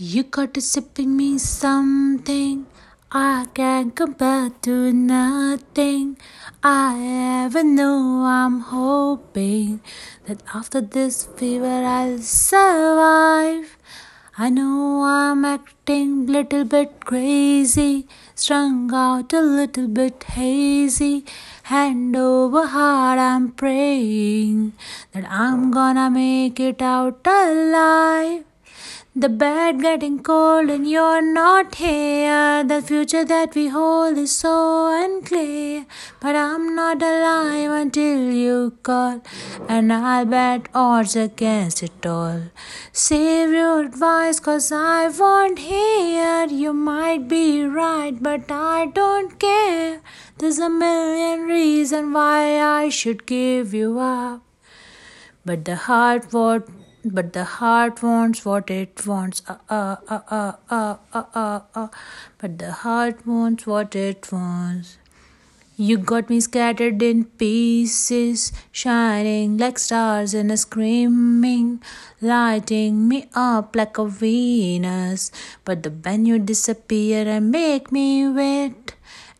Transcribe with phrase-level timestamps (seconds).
[0.00, 2.66] You got to sipping me something
[3.10, 6.16] I can't compare to nothing
[6.62, 8.22] I ever knew.
[8.22, 9.80] I'm hoping
[10.26, 13.76] that after this fever I'll survive.
[14.38, 18.06] I know I'm acting little bit crazy,
[18.36, 21.24] strung out a little bit hazy.
[21.64, 24.74] Hand over heart, I'm praying
[25.10, 28.44] that I'm gonna make it out alive.
[29.20, 32.62] The bed getting cold and you're not here.
[32.62, 34.52] The future that we hold is so
[35.04, 35.86] unclear.
[36.20, 39.20] But I'm not alive until you call,
[39.68, 42.42] and I'll bet odds against it all.
[42.92, 46.46] Save your advice, cause I won't hear.
[46.46, 50.00] You might be right, but I don't care.
[50.38, 54.42] There's a million reasons why I should give you up.
[55.44, 56.68] But the heart won't
[57.04, 59.42] but the heart wants what it wants.
[59.48, 61.88] Uh, uh, uh, uh, uh, uh, uh, uh.
[62.38, 64.98] But the heart wants what it wants.
[65.76, 71.82] You got me scattered in pieces, shining like stars in a screaming,
[72.20, 75.30] lighting me up like a Venus.
[75.64, 78.94] But the when you disappear and make me wait,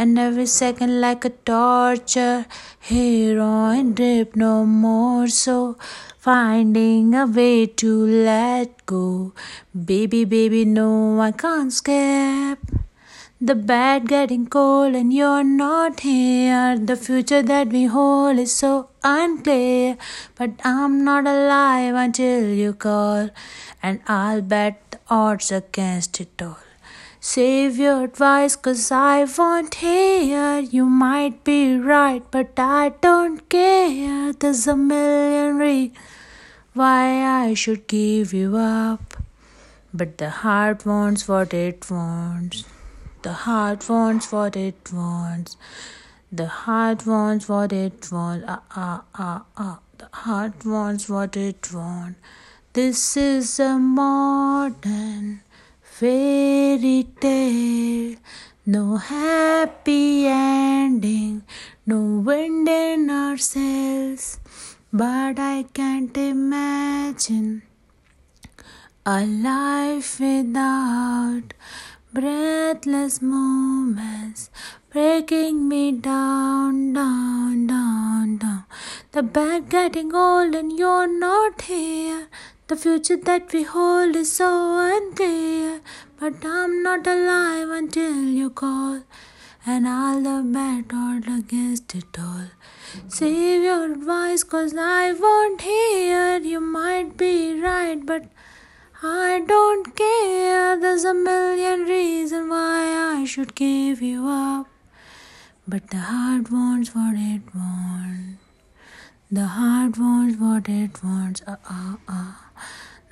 [0.00, 2.46] and every second like a torture,
[2.90, 5.28] heroin drip no more.
[5.28, 5.76] So
[6.18, 9.34] finding a way to let go.
[9.90, 12.58] Baby, baby, no, I can't skip.
[13.42, 16.78] The bed getting cold and you're not here.
[16.78, 19.98] The future that we hold is so unclear.
[20.34, 23.30] But I'm not alive until you call,
[23.82, 26.69] and I'll bet the odds against it all.
[27.22, 30.58] Save your advice, cause I won't hear.
[30.58, 34.32] You might be right, but I don't care.
[34.32, 35.98] There's a million reasons
[36.72, 39.22] why I should give you up.
[39.92, 42.64] But the heart wants what it wants.
[43.20, 45.58] The heart wants what it wants.
[46.32, 48.46] The heart wants what it wants.
[48.48, 49.78] Ah, ah, ah, ah.
[49.98, 52.18] The heart wants what it wants.
[52.72, 55.42] This is a modern
[56.00, 58.16] fairy tale.
[58.64, 61.42] No happy ending,
[61.84, 64.38] no wind in our sails.
[64.90, 67.62] But I can't imagine
[69.04, 71.52] a life without
[72.14, 74.48] breathless moments
[74.90, 78.64] breaking me down, down, down, down.
[79.12, 82.28] The bed getting old and you're not here.
[82.70, 84.48] The future that we hold is so
[84.78, 85.80] unclear.
[86.20, 89.02] But I'm not alive until you call
[89.66, 90.92] and I'll have bet
[91.28, 92.44] against it all.
[93.08, 96.38] Save your advice, cause I won't hear.
[96.38, 98.26] You might be right, but
[99.02, 100.78] I don't care.
[100.78, 104.68] There's a million reasons why I should give you up.
[105.66, 108.38] But the heart wants what it wants.
[109.28, 111.42] The heart wants what it wants.
[111.48, 112.49] Ah, ah, ah.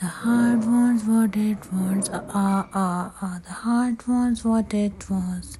[0.00, 2.08] The heart wants what it wants.
[2.12, 3.40] Ah, ah, ah, ah.
[3.44, 5.58] The heart wants what it wants.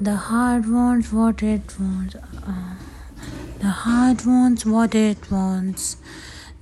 [0.00, 2.14] The heart wants what it wants.
[2.14, 2.76] Uh,
[3.58, 5.98] the heart wants what it wants.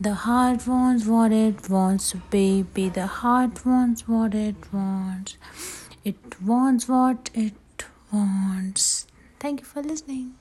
[0.00, 2.88] The heart wants what it wants, baby.
[2.88, 5.36] The heart wants what it wants.
[6.04, 9.06] It wants what it wants.
[9.38, 10.34] Thank you for listening.